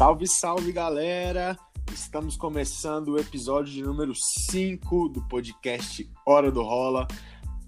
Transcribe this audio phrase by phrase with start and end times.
[0.00, 1.58] Salve, salve galera!
[1.92, 7.06] Estamos começando o episódio de número 5 do podcast Hora do Rola.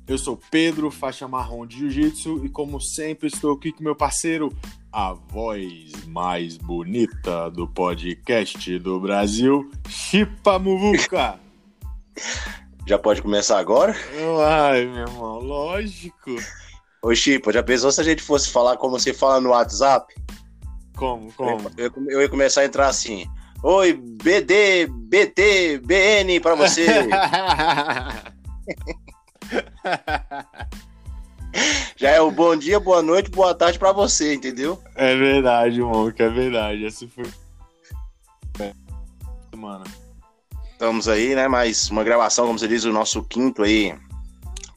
[0.09, 4.51] Eu sou Pedro, faixa marrom de Jiu-Jitsu, e como sempre estou aqui com meu parceiro,
[4.91, 11.39] a voz mais bonita do podcast do Brasil, Chipa Muvuca.
[12.89, 13.95] Já pode começar agora?
[14.73, 16.31] Ai, meu irmão, lógico.
[17.03, 20.15] Ô, Chipa, já pensou se a gente fosse falar como você fala no WhatsApp?
[21.03, 21.69] Como, como?
[21.77, 23.27] Eu, eu ia começar a entrar assim.
[23.61, 26.87] Oi, BD, BT, BN pra você.
[31.97, 34.81] Já é o bom dia, boa noite, boa tarde pra você, entendeu?
[34.95, 36.87] É verdade, irmão, que é verdade.
[36.87, 37.25] Essa foi.
[39.57, 39.83] Mano.
[40.71, 41.49] Estamos aí, né?
[41.49, 43.93] Mais uma gravação, como você diz, o nosso quinto aí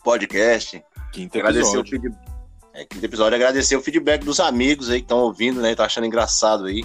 [0.03, 0.83] podcast.
[1.11, 2.34] Quinto Agradecer o feedback.
[2.75, 5.73] É, quinto episódio, agradecer o feedback dos amigos aí que estão ouvindo, né?
[5.73, 6.83] Tá achando engraçado aí.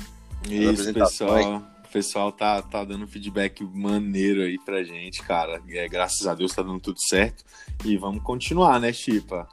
[0.48, 1.56] Isso, pessoal.
[1.56, 5.60] O pessoal tá, tá dando feedback maneiro aí pra gente, cara.
[5.68, 7.44] É, graças a Deus tá dando tudo certo.
[7.84, 9.48] E vamos continuar, né, Chipa?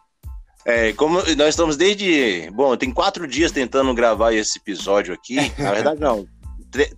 [0.63, 2.51] É, como nós estamos desde.
[2.51, 5.37] Bom, tem quatro dias tentando gravar esse episódio aqui.
[5.57, 6.27] Na verdade, não.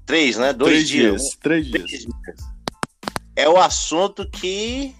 [0.05, 0.51] Três, né?
[0.51, 1.21] Dois Três dias.
[1.21, 1.37] dias.
[1.41, 1.83] Três dias.
[1.85, 2.59] Três dias.
[3.37, 4.93] É o assunto que.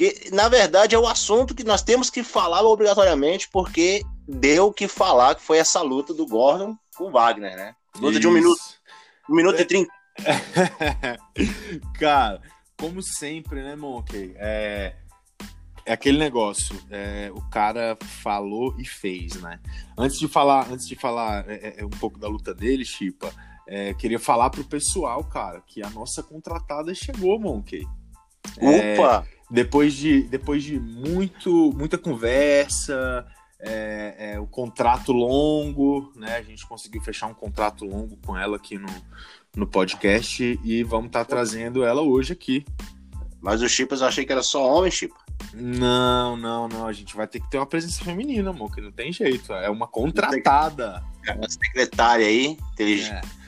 [0.00, 4.72] Que na verdade, é o assunto que nós temos que falar obrigatoriamente, porque deu o
[4.72, 7.74] que falar, que foi essa luta do Gordon com o Wagner, né?
[7.96, 8.42] Luta de um Isso.
[8.42, 8.62] minuto.
[9.28, 9.92] Um minuto e trinta.
[12.00, 12.40] Cara,
[12.78, 14.32] como sempre, né, Monkey?
[14.36, 14.96] É,
[15.84, 16.80] é aquele negócio.
[16.90, 19.60] é, o cara falou e fez, né?
[19.98, 23.30] Antes de falar, antes de falar é, é, um pouco da luta dele, Chipa,
[23.68, 27.86] é, queria falar pro pessoal, cara, que a nossa contratada chegou, Monkey.
[28.58, 29.26] É, Opa!
[29.50, 33.26] Depois de, depois de muito, muita conversa,
[33.58, 36.36] é, é, o contrato longo, né?
[36.36, 38.88] A gente conseguiu fechar um contrato longo com ela aqui no,
[39.56, 42.64] no podcast e vamos estar trazendo ela hoje aqui.
[43.40, 45.16] Mas o Chipas eu achei que era só homem, Chipa.
[45.54, 46.86] Não, não, não.
[46.86, 49.52] A gente vai ter que ter uma presença feminina, amor, que não tem jeito.
[49.52, 51.02] É uma contratada.
[51.26, 53.26] É uma secretária aí, inteligente.
[53.36, 53.40] É.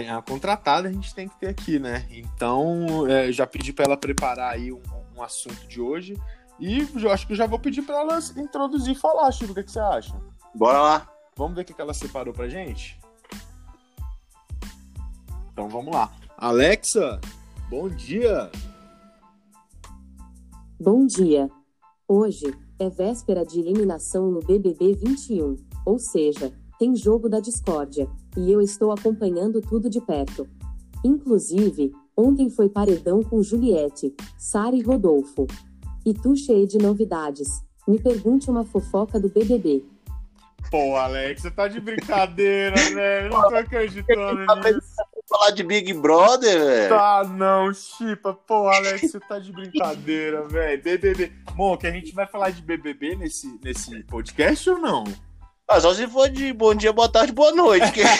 [0.00, 2.04] É, é uma contratada a gente tem que ter aqui, né?
[2.10, 4.82] Então, é, já pedi para ela preparar aí um,
[5.16, 6.20] um assunto de hoje.
[6.58, 9.52] E eu acho que eu já vou pedir para ela introduzir e falar, Chico.
[9.52, 10.14] O que, que você acha?
[10.54, 11.10] Bora lá.
[11.36, 12.98] Vamos ver o que, que ela separou pra gente?
[15.52, 16.12] Então vamos lá.
[16.36, 17.20] Alexa,
[17.68, 18.50] bom dia.
[20.80, 21.50] Bom dia.
[22.06, 28.50] Hoje é véspera de eliminação no BBB 21, ou seja, tem jogo da discórdia, e
[28.50, 30.46] eu estou acompanhando tudo de perto.
[31.04, 35.46] Inclusive, ontem foi paredão com Juliette, Sara e Rodolfo.
[36.04, 37.62] E tu cheio de novidades.
[37.86, 39.84] Me pergunte uma fofoca do BBB.
[40.70, 43.30] Pô, Alex, você tá de brincadeira, velho.
[43.30, 44.80] Não tô acreditando nisso.
[45.28, 46.88] Falar de Big Brother, velho.
[46.88, 48.34] Tá, não, Chipa.
[48.34, 50.82] Pô, Alex, você tá de brincadeira, velho.
[50.82, 51.32] BBB.
[51.54, 55.04] Bom, que a gente vai falar de BBB nesse, nesse podcast ou não?
[55.66, 57.90] Ah, só se for de bom dia, boa tarde, boa noite.
[57.92, 58.02] Que,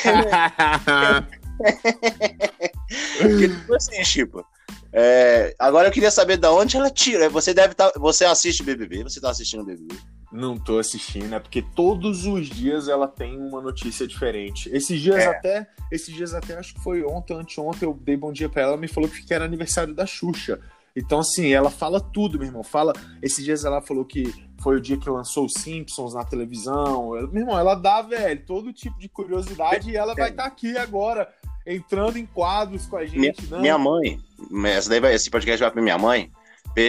[3.19, 4.45] que tipo assim, Chipa.
[4.93, 7.29] É, agora eu queria saber da onde ela tira.
[7.29, 7.93] Você deve estar.
[7.97, 9.03] você assiste BBB?
[9.03, 9.97] Você tá assistindo BBB?
[10.31, 14.69] Não tô assistindo, é porque todos os dias ela tem uma notícia diferente.
[14.73, 15.27] Esses dias É.
[15.27, 18.73] até, esses dias até, acho que foi ontem, anteontem, eu dei bom dia pra ela,
[18.73, 20.61] ela me falou que era aniversário da Xuxa.
[20.97, 22.63] Então, assim, ela fala tudo, meu irmão.
[22.63, 22.93] Fala.
[23.21, 24.33] Esses dias ela falou que
[24.63, 27.11] foi o dia que lançou os Simpsons na televisão.
[27.33, 31.29] Meu irmão, ela dá, velho, todo tipo de curiosidade e ela vai estar aqui agora,
[31.67, 33.47] entrando em quadros com a Minha, gente.
[33.51, 33.61] não.
[33.61, 34.21] minha mãe,
[34.67, 36.31] essa daí vai, esse podcast vai pra minha mãe.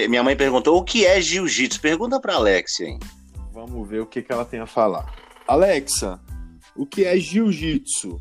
[0.10, 1.80] Minha mãe perguntou o que é jiu-jitsu.
[1.80, 3.00] Pergunta pra Alexia, hein?
[3.54, 5.14] Vamos ver o que, que ela tem a falar.
[5.48, 6.20] Alexa,
[6.76, 8.20] o que é jiu-jitsu?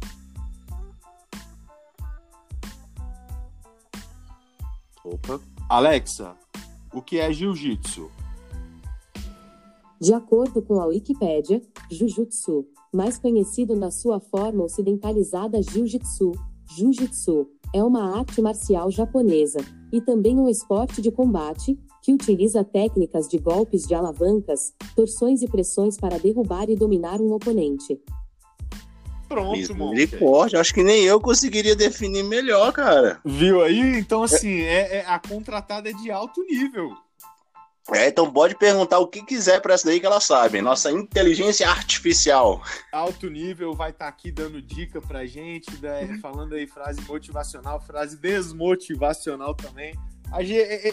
[5.04, 5.41] Opa.
[5.69, 6.37] Alexa,
[6.93, 8.10] o que é jiu-jitsu?
[10.00, 16.32] De acordo com a Wikipédia, Jujutsu, mais conhecido na sua forma ocidentalizada Jiu-Jitsu,
[16.76, 19.59] Jiu-Jitsu, é uma arte marcial japonesa,
[19.93, 25.49] e também um esporte de combate, que utiliza técnicas de golpes de alavancas, torções e
[25.49, 28.00] pressões para derrubar e dominar um oponente.
[29.29, 29.93] Pronto, mano.
[29.93, 33.21] Misericórdia, acho que nem eu conseguiria definir melhor, cara.
[33.25, 33.99] Viu aí?
[33.99, 36.93] Então, assim, é, é- a contratada é de alto nível.
[37.92, 40.62] É, então pode perguntar o que quiser pra essa daí que ela sabe.
[40.62, 42.62] Nossa inteligência artificial.
[42.90, 48.16] Alto nível vai estar aqui dando dica pra gente, né, falando aí frase motivacional, frase
[48.16, 49.94] desmotivacional também.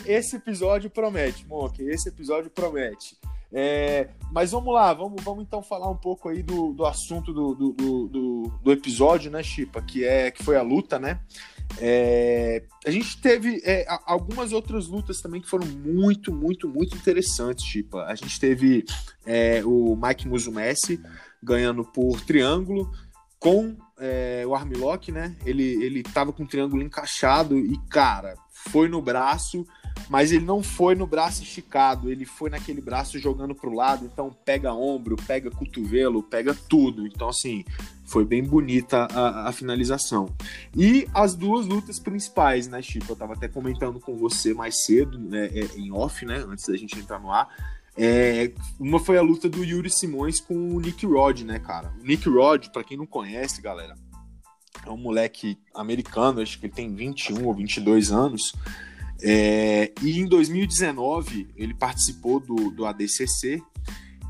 [0.06, 3.18] Esse episódio promete, Monk, esse episódio promete.
[3.54, 7.54] É, mas vamos lá, vamos, vamos então falar um pouco aí do, do assunto do,
[7.54, 7.74] do,
[8.08, 9.82] do, do episódio, né, Chipa?
[9.82, 11.20] Que, é, que foi a luta, né?
[11.78, 17.66] É, a gente teve é, algumas outras lutas também que foram muito, muito, muito interessantes,
[17.66, 18.06] Chipa.
[18.06, 18.86] A gente teve
[19.26, 21.02] é, o Mike Musumessi
[21.44, 22.90] ganhando por triângulo
[23.40, 25.36] com é, o armlock, né?
[25.46, 29.66] Ele, ele tava com o triângulo encaixado e, cara, foi no braço
[30.12, 34.36] mas ele não foi no braço esticado, ele foi naquele braço jogando pro lado, então
[34.44, 37.08] pega ombro, pega cotovelo, pega tudo.
[37.08, 37.64] Então, assim,
[38.04, 40.28] foi bem bonita a, a finalização.
[40.76, 43.10] E as duas lutas principais, né, Chico?
[43.10, 46.76] Eu tava até comentando com você mais cedo, né, é, em off, né, antes da
[46.76, 47.48] gente entrar no ar.
[47.96, 51.90] É, uma foi a luta do Yuri Simões com o Nick Rod, né, cara?
[52.02, 53.96] O Nick Rod, para quem não conhece, galera,
[54.86, 58.54] é um moleque americano, acho que ele tem 21 ou 22 anos.
[59.24, 63.62] É, e em 2019 ele participou do, do ADCC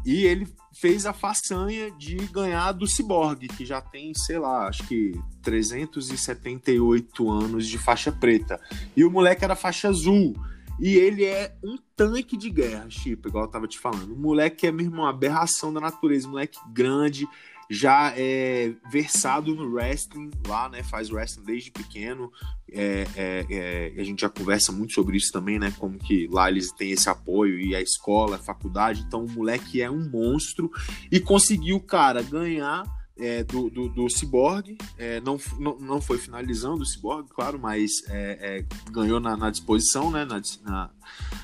[0.05, 4.87] e ele fez a façanha de ganhar do Cyborg, que já tem, sei lá, acho
[4.87, 8.59] que 378 anos de faixa preta.
[8.95, 10.35] E o moleque era faixa azul.
[10.79, 14.13] E ele é um tanque de guerra, Chip, igual eu tava te falando.
[14.13, 17.27] O moleque é mesmo uma aberração da natureza, moleque grande,
[17.73, 20.83] já é versado no wrestling lá, né?
[20.83, 22.29] Faz wrestling desde pequeno.
[22.69, 25.73] É, é, é, a gente já conversa muito sobre isso também, né?
[25.79, 29.05] Como que lá eles têm esse apoio e a escola, a faculdade.
[29.07, 30.69] Então o moleque é um monstro
[31.09, 32.83] e conseguiu, cara, ganhar
[33.17, 38.03] é, do, do, do Cyborg, é, não, não, não foi finalizando o Cyborg, claro, mas
[38.07, 40.89] é, é ganhou na, na, disposição, né, na,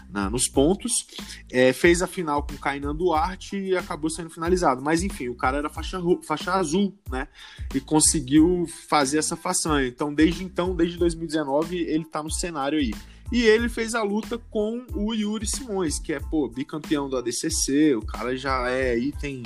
[0.09, 1.05] na, nos pontos,
[1.51, 4.81] é, fez a final com Kainan Duarte e acabou sendo finalizado.
[4.81, 7.27] Mas enfim, o cara era faixa, faixa azul, né,
[7.75, 9.87] e conseguiu fazer essa façanha.
[9.87, 12.93] Então, desde então, desde 2019, ele tá no cenário aí.
[13.29, 17.93] E ele fez a luta com o Yuri Simões, que é, pô, bicampeão do ADCC,
[17.95, 19.43] o cara já é aí, tem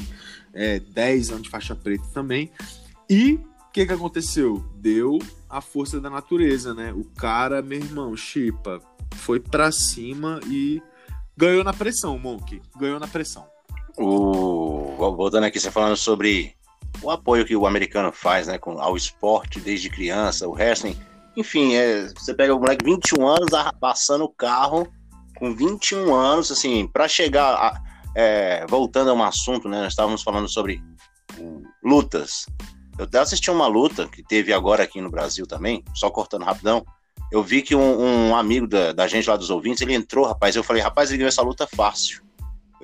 [0.54, 2.52] é, 10 anos de faixa preta também.
[3.10, 4.64] E o que, que aconteceu?
[4.76, 5.20] Deu
[5.50, 6.94] a força da natureza, né?
[6.94, 8.82] O cara, meu irmão, Chipa,
[9.16, 10.82] foi pra cima e
[11.36, 12.62] ganhou na pressão, Monk.
[12.78, 13.46] Ganhou na pressão.
[13.98, 14.96] O...
[14.98, 16.56] Voltando aqui, você falando sobre
[17.02, 20.98] o apoio que o americano faz né, com, ao esporte desde criança, o wrestling.
[21.36, 23.50] Enfim, é, você pega o moleque 21 anos
[23.80, 24.92] passando o carro
[25.38, 27.54] com 21 anos, assim, para chegar.
[27.56, 29.82] A, é, voltando a um assunto, né?
[29.82, 30.82] Nós estávamos falando sobre
[31.84, 32.46] lutas.
[32.98, 36.86] Eu até assisti uma luta que teve agora aqui no Brasil também, só cortando rapidão.
[37.32, 40.56] Eu vi que um, um amigo da, da, gente lá dos ouvintes, ele entrou, rapaz.
[40.56, 42.22] Eu falei, rapaz, ele ganhou essa luta fácil.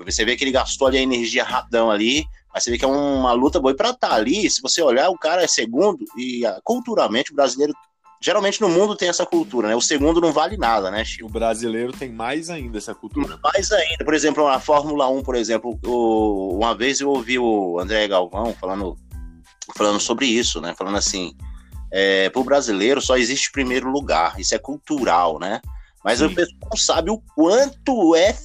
[0.05, 2.87] Você vê que ele gastou ali a energia rapidão ali, mas você vê que é
[2.87, 3.73] uma luta boa.
[3.73, 7.31] E pra estar tá ali, se você olhar, o cara é segundo, e ah, culturalmente
[7.31, 7.73] o brasileiro
[8.21, 9.75] geralmente no mundo tem essa cultura, né?
[9.75, 11.27] O segundo não vale nada, né, Chico?
[11.27, 13.39] O brasileiro tem mais ainda essa cultura.
[13.43, 14.03] Mais ainda.
[14.03, 18.53] Por exemplo, na Fórmula 1, por exemplo, o, uma vez eu ouvi o André Galvão
[18.59, 18.97] falando,
[19.75, 20.73] falando sobre isso, né?
[20.77, 21.35] Falando assim,
[21.91, 25.61] é, para o brasileiro só existe primeiro lugar, isso é cultural, né?
[26.03, 26.25] Mas Sim.
[26.25, 28.35] o pessoal não sabe o quanto é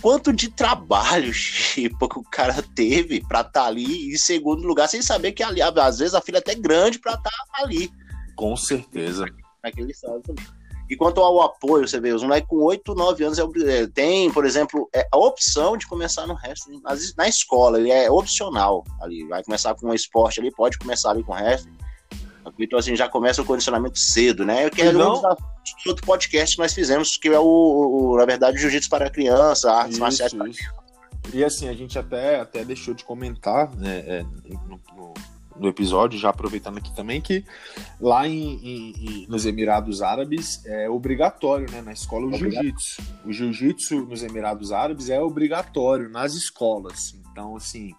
[0.00, 4.88] quanto de trabalho, Chico, que o cara teve para estar tá ali em segundo lugar,
[4.88, 7.90] sem saber que ali, às vezes a filha é até grande para estar tá ali.
[8.36, 9.26] Com certeza.
[9.62, 10.44] Naquele estado também.
[10.92, 14.30] E quanto ao apoio, você vê, os moleques com 8, 9 anos é, é, tem,
[14.30, 18.84] por exemplo, é, a opção de começar no wrestling na, na escola, ele é opcional
[19.00, 19.26] ali.
[19.26, 21.78] Vai começar com um esporte ali, pode começar ali com wrestling.
[22.58, 24.68] Então, assim, já começa o condicionamento cedo, né?
[24.68, 28.58] Que é um dos outro podcast que nós fizemos, que é o, o na verdade,
[28.58, 30.82] Jiu-Jitsu para criança, artes isso, marciais para criança.
[31.32, 34.22] E assim, a gente até, até deixou de comentar né, é,
[34.68, 35.14] no, no,
[35.56, 37.44] do episódio, já aproveitando aqui também, que
[38.00, 43.02] lá em, em, nos Emirados Árabes é obrigatório, né, na escola, o jiu-jitsu.
[43.24, 47.14] O jiu-jitsu nos Emirados Árabes é obrigatório nas escolas.
[47.30, 47.94] Então, assim,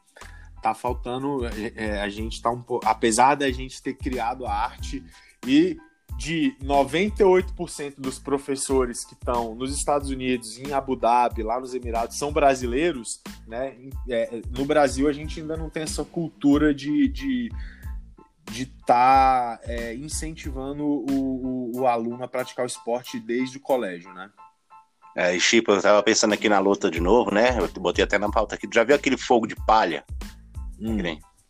[0.62, 1.46] tá faltando.
[1.46, 2.88] É, é a gente tá um pouco.
[2.88, 5.04] Apesar da gente ter criado a arte
[5.46, 5.78] e
[6.18, 12.18] de 98% dos professores que estão nos Estados Unidos, em Abu Dhabi, lá nos Emirados,
[12.18, 13.76] são brasileiros, né?
[14.10, 17.50] É, no Brasil a gente ainda não tem essa cultura de de
[18.52, 23.62] de estar tá, é, incentivando o, o, o, aluno a praticar o esporte desde o
[23.62, 24.30] colégio, né?
[25.16, 27.58] É, e eu tava pensando aqui na luta de novo, né?
[27.58, 28.68] Eu botei até na pauta aqui.
[28.72, 30.04] Já viu aquele fogo de palha?
[30.80, 30.98] Hum.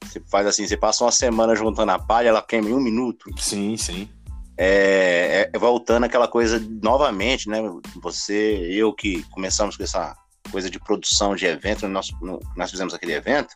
[0.04, 3.32] Você faz assim, você passa uma semana juntando a palha, ela queima em um minuto.
[3.38, 4.10] Sim, sim.
[4.58, 7.60] É, é, voltando aquela coisa novamente, né?
[8.02, 10.16] Você, eu que começamos com essa
[10.52, 12.12] coisa de produção de evento, nós,
[12.56, 13.56] nós fizemos aquele evento.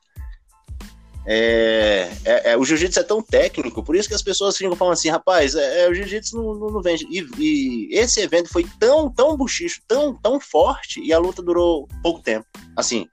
[1.30, 4.94] É, é, é, o jiu-jitsu é tão técnico, por isso que as pessoas ficam falando
[4.94, 7.06] assim, rapaz, é, é o jiu-jitsu não, não, não, vende.
[7.12, 11.86] E, e, esse evento foi tão, tão buchicho, tão, tão forte, e a luta durou
[12.02, 12.46] pouco tempo.
[12.78, 13.10] Assim,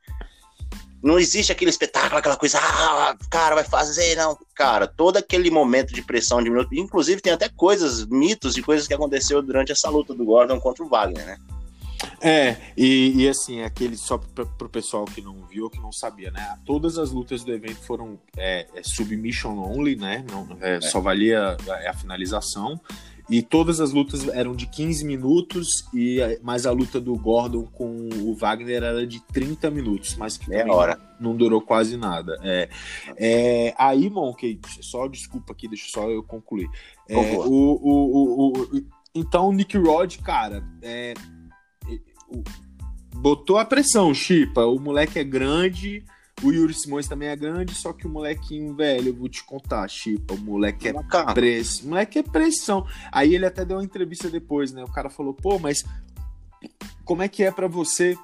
[1.05, 4.39] não existe aquele espetáculo, aquela coisa, ah, cara, vai fazer, não.
[4.55, 6.75] Cara, todo aquele momento de pressão de minuto.
[6.75, 10.83] Inclusive, tem até coisas, mitos e coisas que aconteceu durante essa luta do Gordon contra
[10.83, 11.37] o Wagner, né?
[12.21, 16.31] É, e, e assim, aquele só para o pessoal que não viu que não sabia,
[16.31, 16.59] né?
[16.65, 20.25] Todas as lutas do evento foram é, é submission only, né?
[20.31, 20.81] Não, é, é.
[20.81, 22.81] Só valia a, a finalização.
[23.29, 28.09] E todas as lutas eram de 15 minutos, e mais a luta do Gordon com
[28.21, 31.01] o Wagner era de 30 minutos, mas que é hora.
[31.19, 32.39] não durou quase nada.
[32.43, 32.69] É,
[33.17, 36.69] é, aí, Monkey, só desculpa aqui, deixa só eu concluir.
[37.09, 41.15] É, o, o, o, o, então, o Nick Rod, cara, é,
[43.15, 44.67] botou a pressão, Chipa.
[44.67, 46.05] O moleque é grande,
[46.43, 49.89] o Yuri Simões também é grande, só que o molequinho, velho, eu vou te contar,
[49.89, 50.93] Chipa, o moleque é
[51.33, 51.89] pressão.
[51.89, 52.87] Moleque é pressão.
[53.13, 54.83] Aí ele até deu uma entrevista depois, né?
[54.83, 55.85] O cara falou, pô, mas
[57.05, 58.17] como é que é para você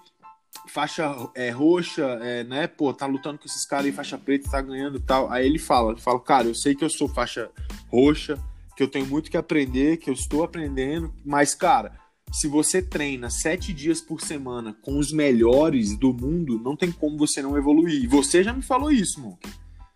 [0.67, 2.67] faixa é, roxa, é, né?
[2.67, 5.31] Pô, tá lutando com esses caras aí, faixa preta, tá ganhando e tal.
[5.31, 7.51] Aí ele fala, fala, cara, eu sei que eu sou faixa
[7.89, 8.39] roxa,
[8.77, 12.00] que eu tenho muito que aprender, que eu estou aprendendo, mas, cara,
[12.33, 17.19] se você treina sete dias por semana com os melhores do mundo, não tem como
[17.19, 18.05] você não evoluir.
[18.05, 19.49] E você já me falou isso, Monk.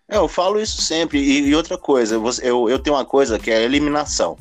[0.08, 1.18] É, eu falo isso sempre.
[1.18, 4.36] E, e, outra coisa, eu, eu tenho uma coisa que é a eliminação.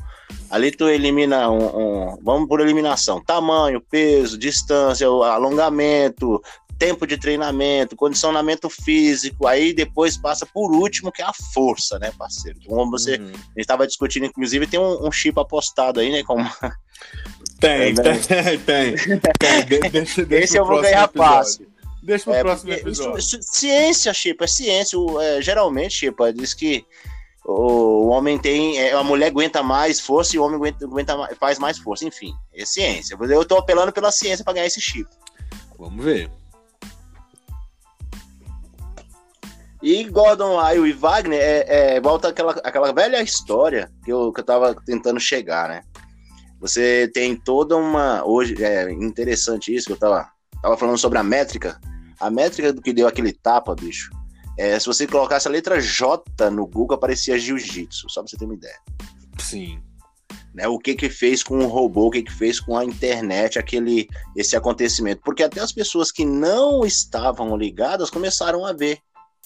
[0.50, 1.66] Ali tu elimina um,
[2.12, 6.42] um, Vamos por eliminação: tamanho, peso, distância, alongamento,
[6.78, 12.12] tempo de treinamento, condicionamento físico, aí depois passa por último, que é a força, né,
[12.16, 12.58] parceiro?
[12.66, 13.16] Como você.
[13.16, 13.28] Uhum.
[13.28, 16.22] A gente estava discutindo, inclusive, tem um, um chip apostado aí, né?
[16.22, 16.44] Como
[17.60, 17.94] tem, é,
[18.58, 19.90] tem, tem, tem, tem.
[19.90, 21.66] Deixa, deixa Esse eu vou ganhar fácil.
[22.02, 23.18] Deixa pro é, próximo episódio.
[23.18, 24.98] Isso, ciência, Chipa, é ciência.
[25.22, 26.84] É, geralmente, Chipa, diz que
[27.44, 28.78] o, o homem tem.
[28.78, 32.04] É, a mulher aguenta mais força e o homem aguenta, aguenta, faz mais força.
[32.04, 33.16] Enfim, é ciência.
[33.18, 35.08] Eu tô apelando pela ciência para ganhar esse chip.
[35.78, 36.30] Vamos ver.
[39.84, 44.40] E Gordon Lyle e Wagner é, é, volta aquela, aquela velha história que eu, que
[44.40, 45.82] eu tava tentando chegar, né?
[46.58, 48.24] Você tem toda uma.
[48.24, 50.26] Hoje é interessante isso que eu tava,
[50.62, 51.78] tava falando sobre a métrica.
[52.18, 54.08] A métrica do que deu aquele tapa, bicho.
[54.56, 58.46] É, se você colocasse a letra J no Google, aparecia jiu-jitsu, só pra você ter
[58.46, 58.78] uma ideia.
[59.38, 59.82] Sim.
[60.54, 63.58] Né, o que que fez com o robô, o que que fez com a internet,
[63.58, 65.20] aquele esse acontecimento.
[65.22, 68.98] Porque até as pessoas que não estavam ligadas começaram a ver.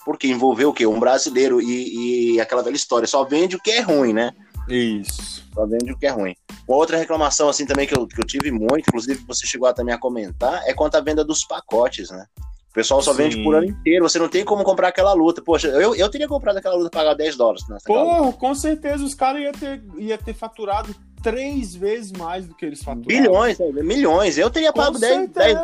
[0.09, 0.87] Porque envolveu o quê?
[0.87, 3.07] Um brasileiro e, e aquela velha história.
[3.07, 4.33] Só vende o que é ruim, né?
[4.67, 5.45] Isso.
[5.53, 6.35] Só vende o que é ruim.
[6.67, 9.75] Uma outra reclamação, assim, também que eu, que eu tive muito, inclusive você chegou a,
[9.75, 12.25] também a comentar, é quanto à venda dos pacotes, né?
[12.71, 13.19] O pessoal só Sim.
[13.19, 15.43] vende por ano inteiro, você não tem como comprar aquela luta.
[15.43, 17.67] Poxa, eu, eu teria comprado aquela luta pagar 10 dólares.
[17.69, 22.55] Nessa Porra, com certeza os caras iam ter, ia ter faturado três vezes mais do
[22.55, 23.23] que eles faturaram.
[23.23, 24.39] Bilhões, é, milhões.
[24.39, 25.59] Eu teria pago com 10, 10.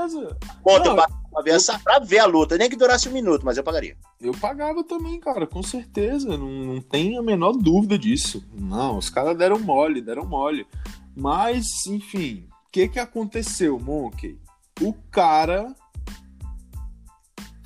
[0.63, 3.45] Ponto, eu pago pra ver, essa, pra ver a luta, nem que durasse um minuto,
[3.45, 3.97] mas eu pagaria.
[4.21, 6.37] Eu pagava também, cara, com certeza.
[6.39, 8.45] Não, não tem a menor dúvida disso.
[8.53, 10.67] Não, os caras deram mole, deram mole.
[11.15, 14.39] Mas, enfim, o que, que aconteceu, Monkey?
[14.81, 15.75] O cara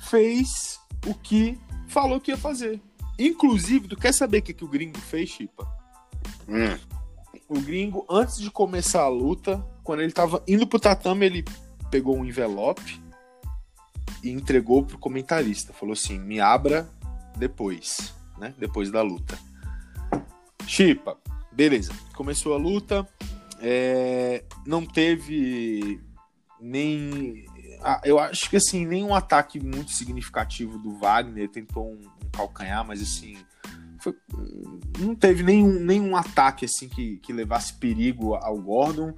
[0.09, 2.81] fez o que falou que ia fazer.
[3.17, 5.67] Inclusive, tu quer saber o que, que o gringo fez, Chipa?
[6.47, 6.77] Hum.
[7.47, 11.45] O gringo, antes de começar a luta, quando ele tava indo pro tatame, ele
[11.91, 13.01] pegou um envelope
[14.23, 15.73] e entregou pro comentarista.
[15.73, 16.89] Falou assim: me abra
[17.35, 18.53] depois, né?
[18.57, 19.37] Depois da luta.
[20.67, 21.17] Chipa,
[21.51, 21.91] beleza.
[22.15, 23.07] Começou a luta.
[23.61, 25.99] É, não teve
[26.61, 27.45] nem.
[28.03, 31.49] Eu acho que assim, nenhum ataque muito significativo do Wagner.
[31.49, 33.37] Tentou um, um calcanhar, mas assim.
[33.99, 34.15] Foi,
[34.97, 39.13] não teve nenhum, nenhum ataque assim que, que levasse perigo ao Gordon.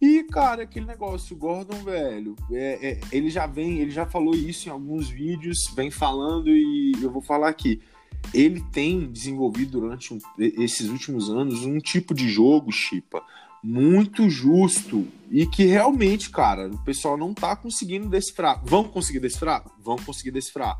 [0.00, 4.34] E, cara, aquele negócio, o Gordon, velho, é, é, ele já vem, ele já falou
[4.34, 7.80] isso em alguns vídeos, vem falando e eu vou falar aqui.
[8.32, 13.22] Ele tem desenvolvido durante um, esses últimos anos um tipo de jogo, Chipa,
[13.64, 18.62] muito justo e que realmente, cara, o pessoal não tá conseguindo decifrar.
[18.62, 19.64] Vão conseguir decifrar?
[19.82, 20.78] Vão conseguir decifrar.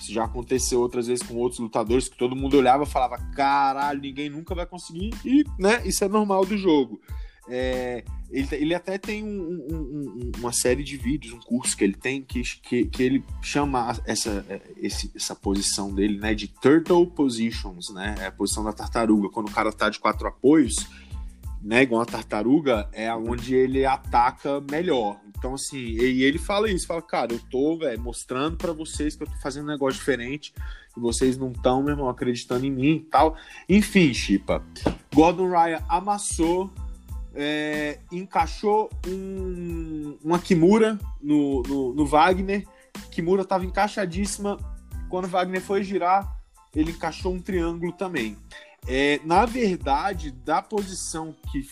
[0.00, 4.00] Isso já aconteceu outras vezes com outros lutadores que todo mundo olhava e falava: caralho,
[4.00, 7.00] ninguém nunca vai conseguir, e né, isso é normal do jogo.
[7.48, 11.84] É, ele, ele até tem um, um, um, uma série de vídeos, um curso que
[11.84, 14.44] ele tem que, que, que ele chama essa,
[14.78, 18.16] esse, essa posição dele né, de turtle positions, né?
[18.18, 19.28] É a posição da tartaruga.
[19.28, 20.88] Quando o cara tá de quatro apoios,
[21.62, 25.18] né, igual a tartaruga, é onde ele ataca melhor.
[25.38, 29.22] Então, assim, e ele fala isso, fala, cara, eu tô, velho, mostrando para vocês que
[29.22, 30.52] eu tô fazendo um negócio diferente,
[30.96, 33.36] e vocês não estão, meu irmão, acreditando em mim e tal.
[33.68, 34.62] Enfim, Chipa,
[35.14, 36.70] Gordon Ryan amassou,
[37.34, 42.66] é, encaixou um, uma Kimura no, no, no Wagner,
[43.10, 44.56] Kimura tava encaixadíssima.
[45.08, 46.40] Quando Wagner foi girar,
[46.74, 48.36] ele encaixou um triângulo também.
[48.86, 51.68] É, na verdade, da posição que,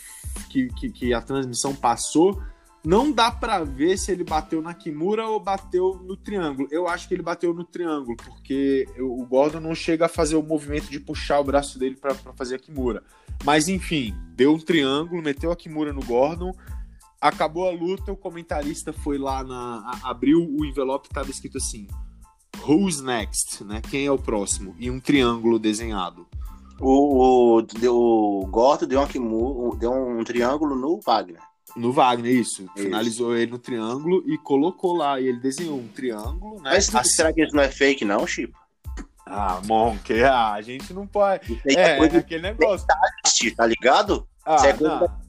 [0.51, 2.43] que, que, que a transmissão passou,
[2.85, 6.69] não dá para ver se ele bateu na Kimura ou bateu no triângulo.
[6.71, 10.43] Eu acho que ele bateu no triângulo, porque o Gordon não chega a fazer o
[10.43, 13.03] movimento de puxar o braço dele para fazer a Kimura.
[13.43, 16.55] Mas enfim, deu um triângulo, meteu a Kimura no Gordon.
[17.19, 19.99] Acabou a luta, o comentarista foi lá na.
[20.03, 21.89] abriu o envelope e estava escrito assim:
[22.69, 23.65] Who's next?
[23.65, 23.81] Né?
[23.91, 24.75] Quem é o próximo?
[24.79, 26.27] E um triângulo desenhado.
[26.81, 31.41] O, o, o Gordon deu, uma deu um triângulo no Wagner.
[31.77, 32.63] No Wagner, isso.
[32.63, 32.73] isso.
[32.75, 35.21] Finalizou ele no triângulo e colocou lá.
[35.21, 36.71] E ele desenhou um triângulo, né?
[36.75, 37.11] Mas assim...
[37.11, 38.59] será que isso não é fake, não, Chico?
[39.27, 41.61] Ah, Monk, ah, a gente não pode.
[41.67, 42.87] É, é, aquele negócio.
[43.57, 44.29] Tá ligado?
[44.45, 45.25] Ah, isso é coisa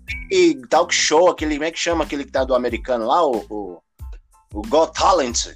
[0.69, 3.81] talk show, aquele, como é que chama aquele que tá do americano lá, o, o,
[4.53, 5.55] o Got Talent.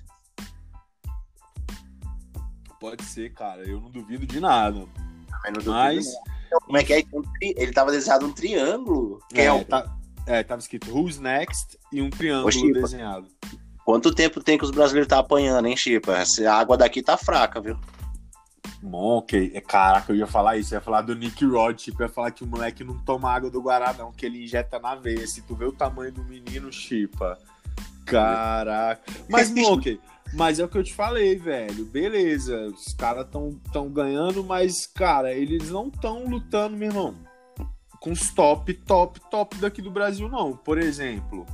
[2.80, 4.88] Pode ser, cara, eu não duvido de nada.
[5.44, 6.08] Mas, Mas...
[6.66, 7.04] como é que é?
[7.42, 9.20] Ele tava desenhado um triângulo.
[9.34, 13.28] É, é tá, é, tava escrito Who's Next e um triângulo desenhado.
[13.84, 16.14] Quanto tempo tem que os brasileiros tá apanhando, hein, Chipa?
[16.16, 17.76] A água daqui tá fraca, viu?
[18.82, 22.08] Monkey, é, caraca, eu ia falar isso, eu ia falar do Nick Rod, tipo, eu
[22.08, 24.96] ia falar que o moleque não toma água do Guará, não, que ele injeta na
[24.96, 25.26] veia.
[25.28, 27.38] Se tu vê o tamanho do menino, Chipa.
[28.06, 29.02] Caraca.
[29.28, 30.00] Mas, Monkey,
[30.34, 31.86] mas é o que eu te falei, velho.
[31.86, 37.16] Beleza, os caras tão, tão ganhando, mas, cara, eles não tão lutando, meu irmão
[38.00, 40.56] com os top, top, top daqui do Brasil, não.
[40.56, 41.46] Por exemplo,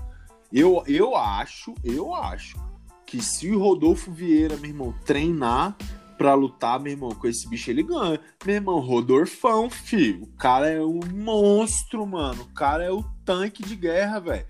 [0.54, 2.58] eu, eu acho, eu acho
[3.06, 5.76] que se o Rodolfo Vieira, meu irmão, treinar
[6.18, 8.20] pra lutar, meu irmão, com esse bicho, ele ganha.
[8.46, 10.24] Meu irmão, Rodorfão, filho.
[10.24, 12.44] O cara é um monstro, mano.
[12.44, 14.46] O cara é o tanque de guerra, velho.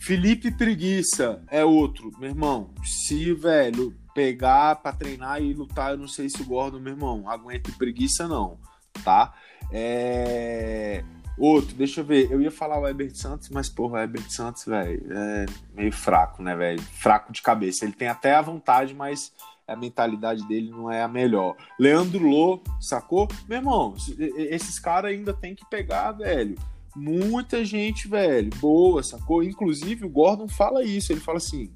[0.00, 2.70] Felipe Preguiça é outro, meu irmão.
[2.82, 7.72] Se, velho, pegar pra treinar e lutar, eu não sei se o meu irmão, aguenta
[7.76, 8.58] preguiça, não,
[9.02, 9.34] tá?
[9.72, 11.02] É...
[11.36, 12.30] Outro, deixa eu ver.
[12.30, 16.42] Eu ia falar o Herbert Santos, mas, porra, o Herbert Santos, velho, é meio fraco,
[16.42, 16.80] né, velho?
[16.80, 17.84] Fraco de cabeça.
[17.84, 19.32] Ele tem até a vontade, mas
[19.66, 21.56] a mentalidade dele não é a melhor.
[21.78, 23.26] Leandro Lô, sacou?
[23.48, 23.94] Meu irmão,
[24.36, 26.56] esses caras ainda tem que pegar, velho.
[26.94, 29.42] Muita gente, velho, boa, sacou?
[29.42, 31.12] Inclusive, o Gordon fala isso.
[31.12, 31.72] Ele fala assim.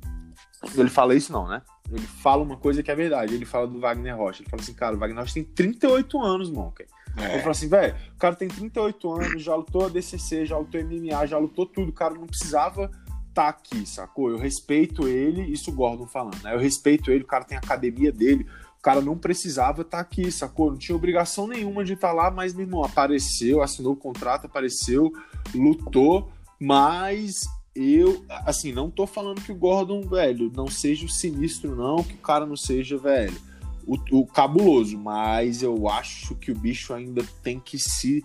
[0.76, 1.62] Ele fala isso, não, né?
[1.90, 3.35] Ele fala uma coisa que é verdade.
[3.35, 4.42] Ele fala do Wagner Rocha.
[4.42, 6.85] Ele fala assim, cara, o Wagner Rocha tem 38 anos, Monk.
[7.16, 7.37] É.
[7.37, 10.81] Eu falo assim, velho, o cara tem 38 anos, já lutou a DCC, já lutou
[10.83, 14.31] MMA, já lutou tudo, o cara não precisava estar tá aqui, sacou?
[14.31, 16.54] Eu respeito ele, isso o Gordon falando, né?
[16.54, 18.46] Eu respeito ele, o cara tem a academia dele,
[18.79, 20.71] o cara não precisava estar tá aqui, sacou?
[20.71, 24.47] Não tinha obrigação nenhuma de estar tá lá, mas, meu irmão, apareceu, assinou o contrato,
[24.47, 25.12] apareceu,
[25.55, 27.41] lutou, mas
[27.75, 32.14] eu, assim, não tô falando que o Gordon, velho, não seja o sinistro, não, que
[32.14, 33.49] o cara não seja, velho
[33.88, 38.23] o, o cabuloso, mas eu acho que o bicho ainda tem que se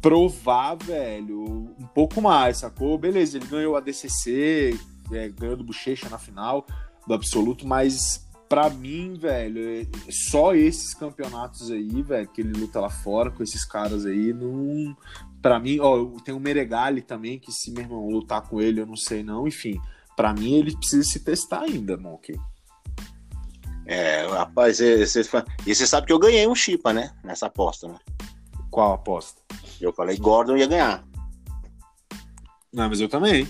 [0.00, 1.44] provar, velho,
[1.78, 2.96] um pouco mais, sacou?
[2.96, 4.78] Beleza, ele ganhou a DCC,
[5.12, 6.66] é, ganhou do Bochecha na final
[7.06, 12.80] do Absoluto, mas para mim, velho, é, só esses campeonatos aí, velho, que ele luta
[12.80, 14.96] lá fora com esses caras aí, não.
[15.42, 18.86] Pra mim, ó, tem o Meregali também, que se meu irmão lutar com ele, eu
[18.86, 19.78] não sei não, enfim.
[20.16, 22.36] para mim, ele precisa se testar ainda, Monkey.
[23.86, 27.10] É, rapaz, e você sabe que eu ganhei um chipa, né?
[27.24, 27.98] Nessa aposta, né?
[28.70, 29.40] Qual aposta?
[29.80, 31.04] Eu falei Gordon ia ganhar.
[32.72, 33.48] Não, mas eu também.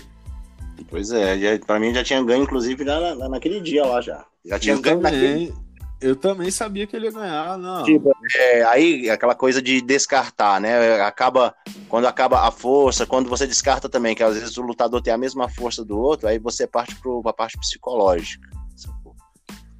[0.87, 4.25] Pois é, já, pra mim já tinha ganho, inclusive, na, naquele dia lá já.
[4.49, 5.69] Já tinha eu ganho também, naquele...
[6.01, 7.83] Eu também sabia que ele ia ganhar, não.
[7.83, 11.01] Tipo, é, aí aquela coisa de descartar, né?
[11.01, 11.53] Acaba,
[11.89, 15.17] quando acaba a força, quando você descarta também, que às vezes o lutador tem a
[15.17, 18.49] mesma força do outro, aí você parte para a parte psicológica.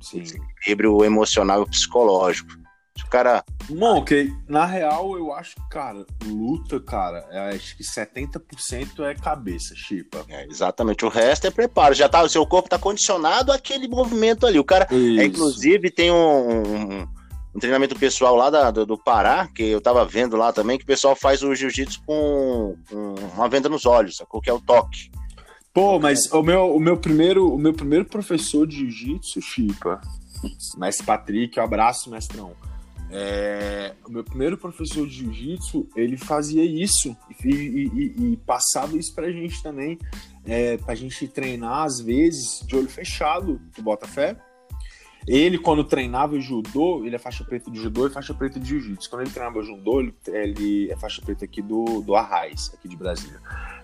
[0.02, 0.24] Sim.
[0.60, 2.59] equilíbrio emocional e psicológico.
[3.00, 3.44] Se o cara.
[3.70, 9.74] Bom, que na real eu acho que, cara, luta, cara, acho que 70% é cabeça,
[9.76, 10.26] chipa.
[10.28, 11.06] É, exatamente.
[11.06, 11.94] O resto é preparo.
[11.94, 14.60] Já tá, o seu corpo tá condicionado àquele movimento ali.
[14.60, 17.08] O cara, é, inclusive, tem um, um,
[17.56, 20.84] um, treinamento pessoal lá da, do, do, Pará, que eu tava vendo lá também, que
[20.84, 24.42] o pessoal faz o jiu-jitsu com, com, uma venda nos olhos, sacou?
[24.42, 25.12] Que é o toque.
[25.72, 30.02] Pô, mas o meu, o meu, primeiro, o meu primeiro professor de jiu-jitsu, Chipa,
[30.78, 32.52] mestre Patrick, um abraço, mestrão.
[33.12, 39.15] É, o meu primeiro professor de jiu-jitsu, ele fazia isso e, e, e, passava isso
[39.15, 39.98] pra gente também,
[40.45, 44.38] é, pra gente treinar às vezes de olho fechado, tu bota fé?
[45.28, 49.10] Ele, quando treinava judô, ele é faixa preta de judô e faixa preta de jiu-jitsu.
[49.10, 52.95] Quando ele treinava judô, ele, ele, é faixa preta aqui do, do Arraiz, aqui de
[52.95, 53.39] Brasília.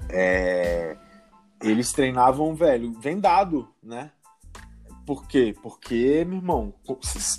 [0.10, 0.98] É,
[1.62, 4.12] eles treinavam, velho, vendado, né?
[5.06, 5.56] Por quê?
[5.62, 6.74] Porque, meu irmão,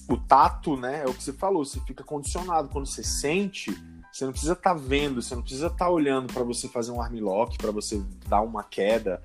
[0.09, 2.69] o tato, né, é o que você falou, você fica condicionado.
[2.69, 3.71] Quando você sente,
[4.13, 6.93] você não precisa estar tá vendo, você não precisa estar tá olhando para você fazer
[6.93, 9.23] um armlock, para você dar uma queda.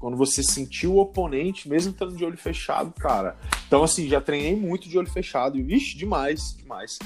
[0.00, 3.36] Quando você sentiu o oponente, mesmo estando de olho fechado, cara.
[3.66, 5.62] Então, assim, já treinei muito de olho fechado.
[5.64, 6.98] Vixe, demais, demais.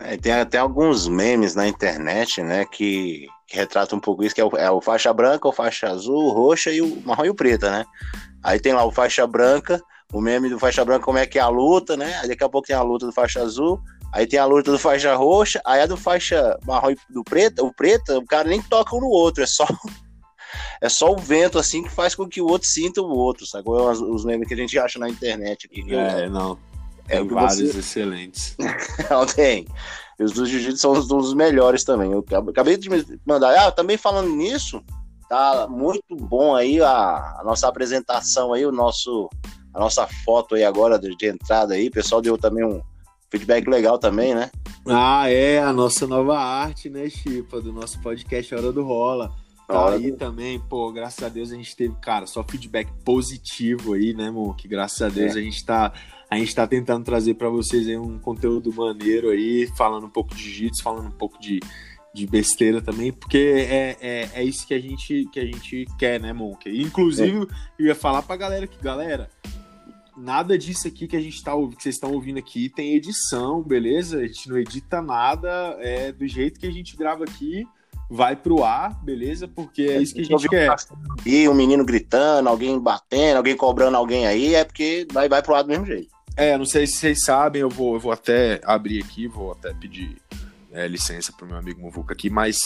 [0.00, 4.40] É, tem até alguns memes na internet, né, que, que retratam um pouco isso, que
[4.40, 7.34] é o, é o faixa branca, o faixa azul, roxa e o marrom e o
[7.34, 7.84] preta, né?
[8.44, 11.42] Aí tem lá o faixa branca, o meme do faixa branca, como é que é
[11.42, 12.14] a luta, né?
[12.20, 13.80] Aí daqui a pouco tem a luta do faixa azul,
[14.12, 17.64] aí tem a luta do faixa roxa, aí a do faixa marrom e do preto,
[17.64, 19.66] o preto, o cara nem toca um no outro, é só
[20.80, 23.68] é só o vento assim que faz com que o outro sinta o outro, sabe?
[23.68, 25.82] Os, os memes que a gente acha na internet aqui.
[25.94, 26.58] É, não.
[27.08, 27.78] É tem vários você...
[27.78, 28.56] excelentes.
[29.10, 29.66] Não tem.
[30.18, 32.12] Os do jiu-jitsu são um dos melhores também.
[32.12, 33.54] Eu acabei de me mandar.
[33.58, 34.82] Ah, também falando nisso,
[35.34, 39.28] tá muito bom aí a, a, nossa apresentação aí, o nosso,
[39.72, 41.88] a nossa foto aí agora de, de entrada aí.
[41.88, 42.80] O pessoal deu também um
[43.30, 44.50] feedback legal também, né?
[44.86, 49.32] Ah, é, a nossa nova arte, né, Chipa, do nosso podcast Hora do Rola.
[49.66, 54.12] Tá aí também, pô, graças a Deus a gente teve, cara, só feedback positivo aí,
[54.12, 54.54] né, amor?
[54.56, 55.38] Que graças a Deus é.
[55.38, 55.92] a gente tá
[56.30, 60.34] a gente está tentando trazer para vocês aí um conteúdo maneiro aí, falando um pouco
[60.34, 61.60] de jiu-jitsu, falando um pouco de,
[62.14, 66.20] de besteira também, porque é, é, é, isso que a gente que a gente quer,
[66.20, 66.70] né, Monk?
[66.70, 67.46] Inclusive, é.
[67.76, 69.28] eu ia falar pra galera que, galera,
[70.16, 74.18] nada disso aqui que a gente tá que vocês estão ouvindo aqui tem edição, beleza?
[74.18, 77.66] A gente não edita nada, é do jeito que a gente grava aqui
[78.08, 79.48] vai pro ar, beleza?
[79.48, 80.72] Porque é isso que a gente quer.
[81.26, 85.54] E um menino gritando, alguém batendo, alguém cobrando alguém aí, é porque vai, vai pro
[85.54, 86.14] ar do mesmo jeito.
[86.36, 89.72] É, não sei se vocês sabem, eu vou, eu vou até abrir aqui, vou até
[89.72, 90.16] pedir
[90.74, 92.58] é, licença para o meu amigo Muvuca aqui, mas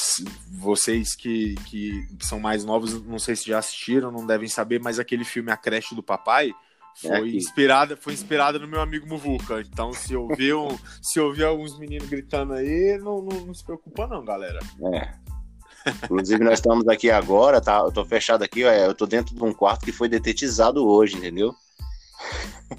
[0.51, 4.99] vocês que, que são mais novos, não sei se já assistiram, não devem saber, mas
[4.99, 6.53] aquele filme A Creche do Papai
[6.97, 9.61] foi é inspirada, foi inspirada no meu amigo Muvuca.
[9.61, 14.07] Então, se ouvir, um, se ouvir alguns meninos gritando aí, não, não, não se preocupa
[14.07, 14.59] não, galera.
[14.95, 15.29] É.
[16.05, 17.79] Inclusive, nós estamos aqui agora, tá?
[17.79, 21.17] Eu tô fechado aqui, ó, eu tô dentro de um quarto que foi detetizado hoje,
[21.17, 21.55] entendeu?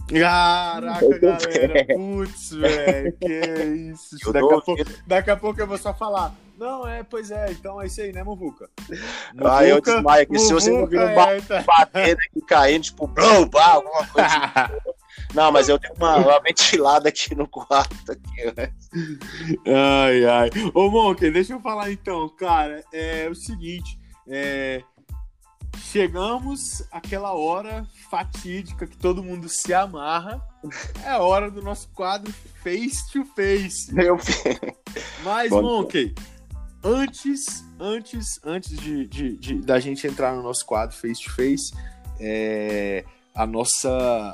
[0.07, 1.85] Caraca, galera.
[1.95, 3.17] Putz, velho.
[3.19, 4.31] Que isso.
[4.31, 4.75] Daqui a, pouco,
[5.07, 6.35] daqui a pouco eu vou só falar.
[6.57, 8.69] Não, é, pois é, então é isso aí, né, Muvuca?
[9.33, 10.37] Muvuca ah, eu desmaio aqui.
[10.39, 11.63] Se você não vir um é, tá.
[11.65, 14.73] batendo aqui, caindo, tipo, blum, bah, alguma coisa assim.
[15.33, 18.11] Não, mas eu tenho uma, uma ventilada aqui no quarto.
[18.11, 18.73] Aqui, né?
[19.67, 20.49] Ai, ai.
[20.73, 22.83] Ô, Monk, deixa eu falar então, cara.
[22.91, 23.99] É o seguinte.
[24.27, 24.81] É,
[25.77, 30.41] chegamos àquela hora fatídica que todo mundo se amarra.
[31.03, 33.93] É a hora do nosso quadro Face to Face.
[33.93, 34.17] Meu
[35.23, 36.13] Mas, Bom, Monkey,
[36.83, 41.73] antes, antes, antes de, de, de, da gente entrar no nosso quadro Face to Face,
[42.19, 43.89] é, a nossa,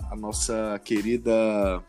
[0.09, 1.83] a nossa querida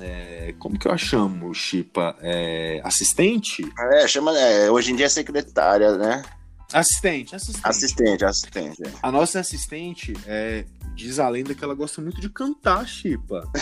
[0.00, 2.16] é, como que eu a chamo, Chipa?
[2.20, 3.62] É, assistente?
[3.92, 6.22] É, chama, é, hoje em dia é secretária, né?
[6.72, 7.68] Assistente, assistente.
[7.68, 8.86] Assistente, assistente.
[8.86, 8.92] É.
[9.02, 13.42] A nossa assistente, é, diz a lenda que ela gosta muito de cantar, Chipa.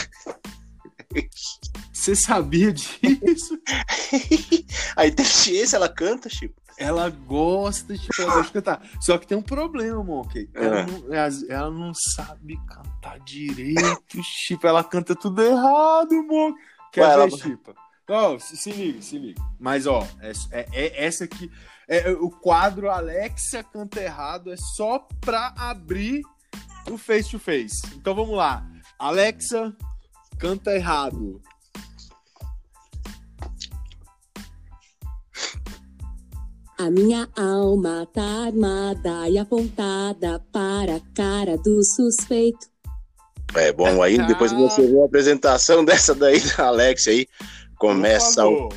[1.93, 3.59] Você sabia disso?
[4.95, 6.61] A esse ela canta, Chipa.
[6.77, 8.89] Ela gosta, tipo, ela gosta de cantar.
[9.01, 10.49] Só que tem um problema, Monkey.
[10.55, 10.87] Ela, é.
[10.87, 11.15] não,
[11.49, 14.69] ela não sabe cantar direito, Chipa.
[14.69, 16.63] Ela canta tudo errado, Monkey.
[16.93, 17.31] Quer Ué, ver, ela...
[17.31, 17.75] Chipa?
[18.11, 19.43] Oh, se, se, liga, se liga.
[19.59, 21.51] Mas, ó, é, é, é essa aqui.
[21.89, 26.21] É, o quadro Alexia canta errado é só pra abrir
[26.91, 27.81] o face to face.
[27.97, 28.63] Então vamos lá.
[28.99, 29.75] Alexa
[30.39, 31.41] canta errado.
[36.79, 42.69] A minha alma tá armada e apontada para a cara do suspeito.
[43.55, 47.27] É bom, aí depois que você vê a apresentação dessa daí da Alex aí,
[47.79, 48.69] começa o,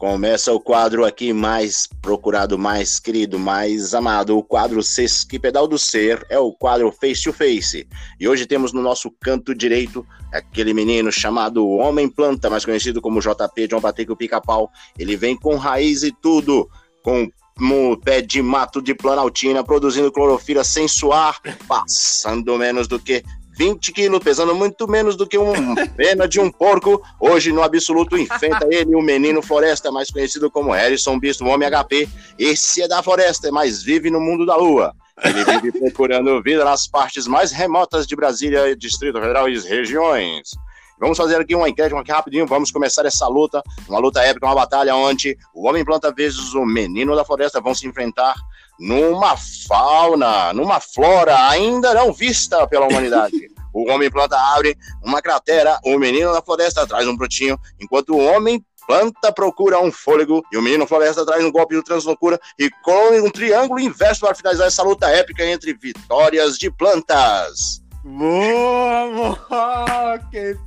[0.00, 4.80] começa o quadro aqui mais procurado, mais querido, mais amado, o quadro
[5.28, 7.86] que Pedal do Ser, é o quadro Face to Face.
[8.18, 13.20] E hoje temos no nosso canto direito aquele menino chamado Homem Planta, mais conhecido como
[13.20, 14.70] JP, John Patrick o Pica-Pau.
[14.98, 16.66] Ele vem com raiz e tudo,
[17.02, 23.22] com no pé de mato de Planaltina, produzindo clorofila sem suar, passando menos do que
[23.60, 25.52] 20 quilos, pesando muito menos do que uma
[25.94, 27.02] pena de um porco.
[27.20, 32.08] Hoje, no absoluto, enfrenta ele, o menino Floresta, mais conhecido como Harrison Bisto, homem HP.
[32.38, 34.94] Esse é da Floresta, mas vive no mundo da lua.
[35.22, 40.52] Ele vive procurando vida nas partes mais remotas de Brasília, Distrito Federal e regiões.
[40.98, 42.46] Vamos fazer aqui uma enquete aqui rapidinho.
[42.46, 46.64] Vamos começar essa luta, uma luta épica, uma batalha onde o Homem Planta vezes o
[46.64, 48.34] Menino da Floresta vão se enfrentar
[48.80, 53.50] numa fauna, numa flora ainda não vista pela humanidade.
[53.72, 58.18] O homem planta abre uma cratera, o menino na floresta traz um brotinho, enquanto o
[58.18, 62.68] homem planta procura um fôlego e o menino floresta traz um golpe do translocura e
[62.82, 67.79] com um triângulo inverso para finalizar essa luta épica entre vitórias de plantas.
[68.02, 69.40] Boa,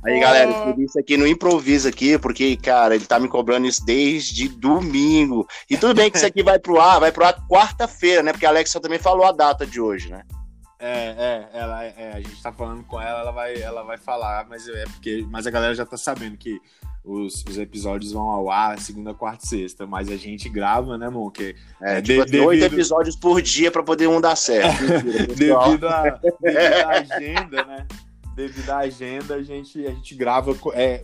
[0.04, 3.84] Aí, galera, eu isso aqui no improviso aqui, porque, cara, ele tá me cobrando isso
[3.84, 5.46] desde domingo.
[5.68, 8.32] E tudo bem que isso aqui vai pro ar, vai pro ar quarta-feira, né?
[8.32, 10.22] Porque a Alexa também falou a data de hoje, né?
[10.78, 14.46] É, é, ela, é, a gente tá falando com ela, ela vai, ela vai falar,
[14.48, 16.60] mas é porque, mas a galera já tá sabendo que
[17.04, 21.10] os, os episódios vão ao ar segunda, quarta e sexta, mas a gente grava, né,
[21.10, 21.54] Monk?
[21.80, 22.74] É, é tipo, de, oito devido...
[22.74, 24.82] episódios por dia para poder um dar certo.
[25.36, 27.86] devido, a, devido à agenda, né?
[28.34, 31.02] Devido à agenda, a gente, a gente grava é,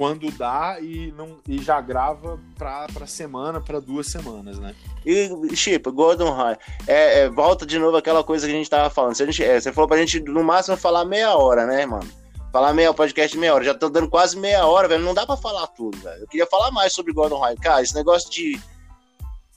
[0.00, 4.74] quando dá e, não, e já grava para semana, para duas semanas, né?
[5.04, 8.88] E, Chip, Gordon High, é, é, volta de novo aquela coisa que a gente tava
[8.88, 9.14] falando.
[9.14, 12.08] Se a gente, é, você falou pra gente no máximo falar meia hora, né, mano?
[12.52, 13.64] Falar meia, podcast meia hora.
[13.64, 15.04] Já tô dando quase meia hora, velho.
[15.04, 16.22] Não dá pra falar tudo, velho.
[16.22, 17.56] Eu queria falar mais sobre Gordon Ryan.
[17.56, 18.60] Cara, esse negócio de.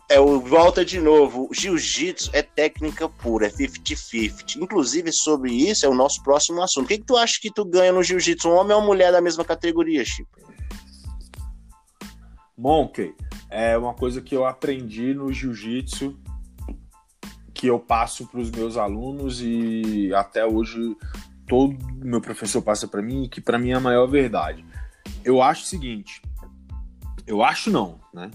[0.10, 1.50] É o volta de novo.
[1.52, 4.58] Jiu-jitsu é técnica pura, é 50-50.
[4.58, 6.86] Inclusive, sobre isso é o nosso próximo assunto.
[6.86, 8.48] O que, que tu acha que tu ganha no jiu-jitsu?
[8.48, 10.40] Um homem ou uma mulher da mesma categoria, Chico?
[12.56, 13.16] Monkey,
[13.50, 16.16] é uma coisa que eu aprendi no jiu-jitsu
[17.54, 20.96] que eu passo para os meus alunos e até hoje
[21.48, 24.66] todo meu professor passa para mim, que para mim é a maior verdade.
[25.24, 26.22] Eu acho o seguinte,
[27.26, 28.30] eu acho não, né?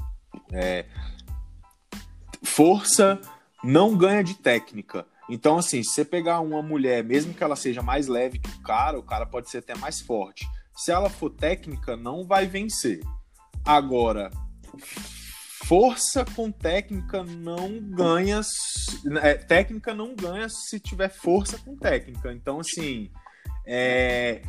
[0.53, 0.87] É,
[2.43, 3.21] força
[3.63, 5.07] não ganha de técnica.
[5.29, 8.63] Então, assim, se você pegar uma mulher, mesmo que ela seja mais leve que o
[8.63, 10.49] cara, o cara pode ser até mais forte.
[10.75, 13.01] Se ela for técnica, não vai vencer.
[13.65, 14.31] Agora,
[15.69, 18.41] força com técnica não ganha.
[19.23, 22.33] É, técnica não ganha se tiver força com técnica.
[22.33, 23.11] Então, assim.
[23.67, 24.41] É,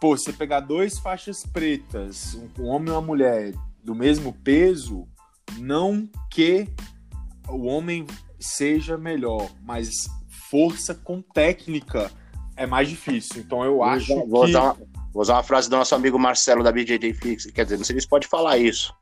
[0.00, 5.08] pô, você pegar dois faixas pretas, um homem e uma mulher do mesmo peso,
[5.58, 6.68] não que
[7.48, 8.06] o homem
[8.38, 9.90] seja melhor, mas
[10.50, 12.12] força com técnica
[12.56, 13.42] é mais difícil.
[13.42, 14.50] Então eu acho vou que.
[14.50, 14.74] Usar uma,
[15.12, 18.00] vou usar uma frase do nosso amigo Marcelo da BJJ Fix, quer dizer, não sei
[18.00, 18.94] se pode falar isso.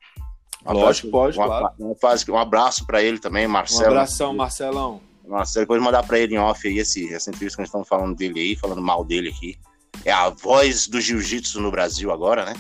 [0.65, 1.75] Lógico, pode, uma, claro.
[1.79, 3.83] Uma, fase, um abraço para ele também, Marcelo.
[3.83, 5.01] Um abração, Marcelão.
[5.27, 8.17] Marcelo, depois mandar para ele em off aí esse, essa entrevista que nós estamos falando
[8.17, 9.59] dele aí, falando mal dele aqui.
[10.05, 12.55] É a voz do jiu-jitsu no Brasil agora, né?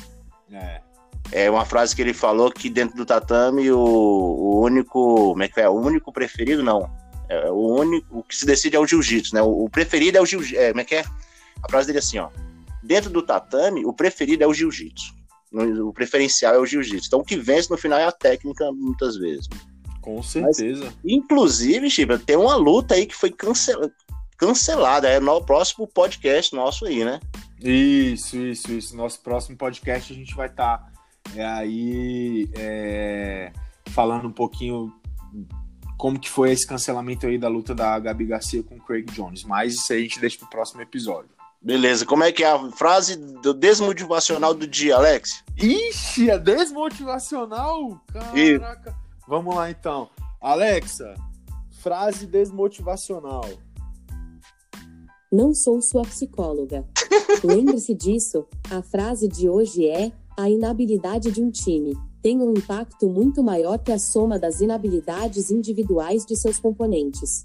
[0.52, 0.80] É.
[1.30, 5.30] É uma frase que ele falou que dentro do tatame o, o único.
[5.30, 5.68] Como é que é?
[5.68, 6.90] O único preferido, não.
[7.28, 8.18] É, o único.
[8.18, 9.42] O que se decide é o jiu-jitsu, né?
[9.42, 10.60] O, o, preferido é o jiu-jitsu.
[10.60, 11.04] É, como é que é?
[11.62, 12.28] A frase dele é assim, ó.
[12.82, 15.21] Dentro do tatame, o preferido é o jiu-jitsu
[15.52, 17.06] o preferencial é o jiu-jitsu.
[17.06, 19.48] Então o que vence no final é a técnica, muitas vezes.
[20.00, 20.84] Com certeza.
[20.84, 23.90] Mas, inclusive, Chiba, tem uma luta aí que foi cancel...
[24.36, 25.08] cancelada.
[25.08, 27.20] É no próximo podcast nosso aí, né?
[27.60, 28.96] Isso, isso, isso.
[28.96, 30.92] Nosso próximo podcast a gente vai estar tá,
[31.36, 33.52] é, aí é,
[33.86, 34.92] falando um pouquinho
[35.96, 39.44] como que foi esse cancelamento aí da luta da Gabi Garcia com o Craig Jones.
[39.44, 41.30] Mas isso aí a gente deixa pro próximo episódio.
[41.64, 45.44] Beleza, como é que é a frase do desmotivacional do dia, Alex?
[45.57, 48.03] Ixi, é desmotivacional?
[48.12, 48.37] Caraca.
[48.37, 48.61] E...
[49.29, 50.11] Vamos lá então.
[50.40, 51.14] Alexa,
[51.70, 53.48] frase desmotivacional.
[55.31, 56.85] Não sou sua psicóloga.
[57.44, 63.09] Lembre-se disso, a frase de hoje é: a inabilidade de um time tem um impacto
[63.09, 67.44] muito maior que a soma das inabilidades individuais de seus componentes.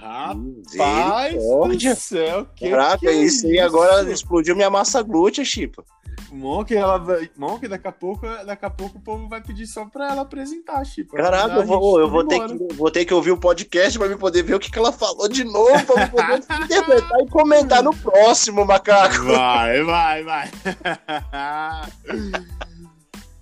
[0.00, 5.84] Rapaz do céu, que Caraca, que é isso aí agora explodiu minha massa glútea, Chipa.
[6.32, 7.28] Monk, ela vai...
[7.36, 10.82] Monk, daqui a pouco, daqui a pouco o povo vai pedir só pra ela apresentar,
[10.84, 11.16] Chipa.
[11.16, 14.16] Caraca, eu vou, eu vou ter, que, vou ter que ouvir o podcast pra me
[14.16, 17.94] poder ver o que, que ela falou de novo, pra poder interpretar e comentar no
[17.94, 19.24] próximo, macaco.
[19.24, 20.50] Vai, vai, vai.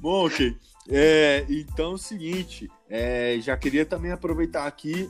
[0.00, 0.56] Monk,
[0.88, 5.08] é, então é o seguinte, é, já queria também aproveitar aqui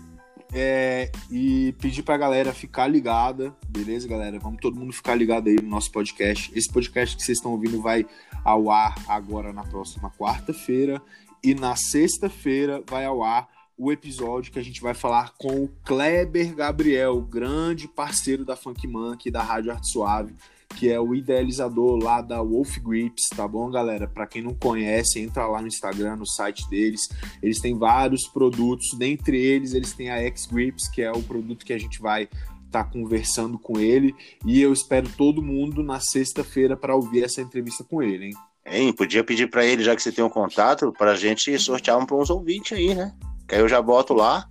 [0.53, 4.39] é, e pedir pra galera ficar ligada, beleza, galera?
[4.39, 6.51] Vamos todo mundo ficar ligado aí no nosso podcast.
[6.55, 8.07] Esse podcast que vocês estão ouvindo vai
[8.45, 11.03] ao ar agora na próxima quarta-feira.
[11.43, 15.69] E na sexta-feira vai ao ar o episódio que a gente vai falar com o
[15.85, 20.35] Kleber Gabriel, grande parceiro da Funk Monkey, da Rádio Arte Suave
[20.77, 24.07] que é o idealizador lá da Wolf Grips, tá bom, galera?
[24.07, 27.09] Para quem não conhece, entra lá no Instagram, no site deles.
[27.43, 31.65] Eles têm vários produtos, dentre eles, eles têm a X Grips, que é o produto
[31.65, 34.15] que a gente vai estar tá conversando com ele.
[34.47, 38.35] E eu espero todo mundo na sexta-feira para ouvir essa entrevista com ele, hein?
[38.71, 41.99] Hein, podia pedir para ele, já que você tem um contato, para a gente sortear
[41.99, 43.15] um para uns ouvintes aí, né?
[43.49, 44.47] Que aí eu já boto lá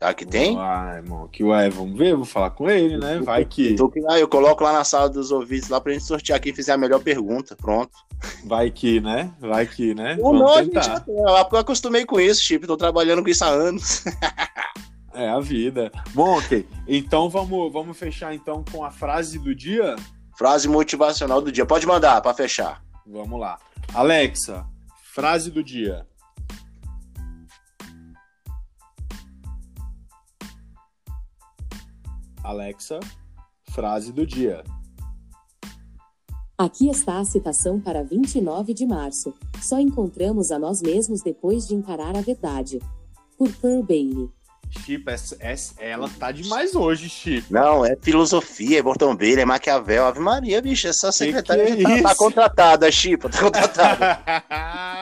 [0.00, 0.56] Será que tem?
[0.58, 3.18] Ai, irmão, que ué, vamos ver, vou falar com ele, né?
[3.22, 3.74] Vai que.
[3.74, 6.72] Que- ah, eu coloco lá na sala dos ouvintes lá pra gente sortear quem fizer
[6.72, 7.54] a melhor pergunta.
[7.54, 7.90] Pronto.
[8.46, 9.30] Vai que, né?
[9.38, 10.16] Vai que, né?
[10.18, 10.84] Ou Vamos não, a gente tentar.
[10.84, 11.00] já
[11.44, 12.66] porque eu acostumei com isso, Chip.
[12.66, 14.02] Tô trabalhando com isso há anos.
[15.12, 15.90] É a vida.
[16.14, 16.66] Bom, ok.
[16.86, 19.96] Então vamos, vamos fechar então com a frase do dia?
[20.38, 21.66] Frase motivacional do dia.
[21.66, 22.80] Pode mandar pra fechar.
[23.04, 23.58] Vamos lá.
[23.92, 24.64] Alexa,
[25.12, 26.06] frase do dia.
[32.42, 33.00] Alexa,
[33.70, 34.62] frase do dia.
[36.58, 39.32] Aqui está a citação para 29 de março.
[39.62, 42.80] Só encontramos a nós mesmos depois de encarar a verdade.
[43.38, 44.28] Por Pearl Bailey.
[44.70, 47.50] Chip, essa, essa- ela tá demais hoje, Chip.
[47.50, 50.04] Não, é filosofia, é Bortombeira, é Maquiavel.
[50.06, 50.86] Ave Maria, bicho.
[50.86, 53.28] Essa secretária que é já tá, tá contratada, Chipa.
[53.30, 54.22] Tá contratada.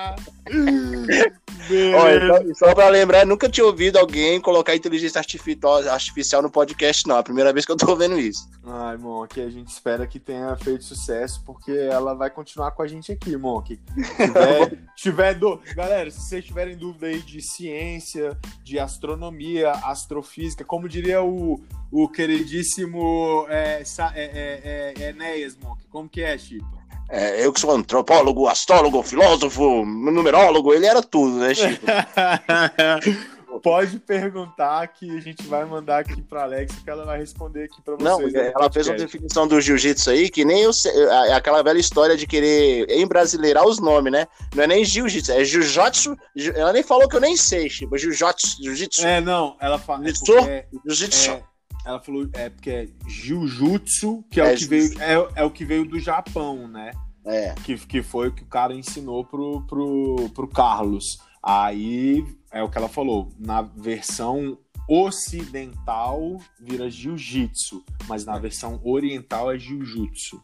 [1.69, 2.43] Beleza.
[2.43, 7.17] então, só pra lembrar, nunca tinha ouvido alguém colocar inteligência artificial, no podcast, não.
[7.17, 8.49] É a primeira vez que eu tô vendo isso.
[8.65, 12.87] Ai, Monk, a gente espera que tenha feito sucesso, porque ela vai continuar com a
[12.87, 13.79] gente aqui, Monk.
[14.17, 15.61] Tiver, tiver do...
[15.75, 22.09] Galera, se vocês tiverem dúvida aí de ciência, de astronomia, astrofísica, como diria o, o
[22.09, 26.78] queridíssimo é, é, é, é, Enéas, Monk, como que é, Chipa?
[27.09, 31.87] É, eu que sou antropólogo, astrólogo, filósofo, numerólogo, ele era tudo, né, Chico?
[33.63, 37.81] Pode perguntar que a gente vai mandar aqui pra Alex que ela vai responder aqui
[37.83, 38.05] pra vocês.
[38.05, 41.63] Não, no ela fez uma definição do jiu-jitsu aí que nem eu sei, é aquela
[41.63, 44.27] velha história de querer embrasileirar os nomes, né?
[44.55, 46.17] Não é nem jiu-jitsu, é jiu-jitsu.
[46.55, 47.97] Ela nem falou que eu nem sei, Chico.
[47.97, 50.09] Jiu-jitsu, jiu-jitsu, É, não, ela fala.
[50.09, 51.31] É porque é- jiu-jitsu.
[51.31, 51.43] É,
[51.89, 55.51] ela falou é porque é Jiu-Jutsu, que é, É, o que veio é, é o
[55.51, 56.91] que veio do Japão, né?
[57.25, 57.55] É.
[57.65, 61.19] Que, que foi o que o cara ensinou pro, pro, pro Carlos.
[61.43, 63.33] Aí é o que ela falou.
[63.39, 70.43] Na versão ocidental vira Jiu-Jitsu, mas na versão oriental é Jiu-Jutsu.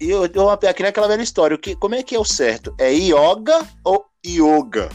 [0.00, 2.74] E eu, eu aqui naquela velha história, o que, como é que é o certo?
[2.78, 4.88] É yoga ou yoga?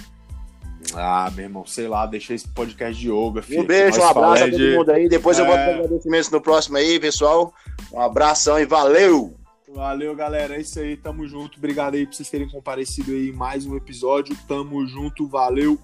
[0.95, 3.41] Ah, meu irmão, sei lá, deixei esse podcast de yoga.
[3.41, 5.07] filho, Um beijo, um abraço é a todo mundo aí.
[5.09, 5.47] Depois eu É.
[5.47, 7.53] boto os agradecimentos no próximo aí, pessoal.
[7.93, 9.33] Um abração e valeu!
[9.73, 10.55] Valeu, galera.
[10.57, 10.97] É isso aí.
[10.97, 11.57] Tamo junto.
[11.57, 14.35] Obrigado aí por vocês terem comparecido aí em mais um episódio.
[14.47, 15.25] Tamo junto.
[15.27, 15.79] Valeu.